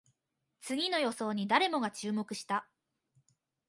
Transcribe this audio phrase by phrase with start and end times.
[0.61, 2.67] 次の予想に誰もが注目した